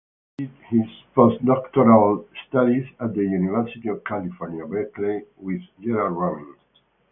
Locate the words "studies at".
2.47-3.13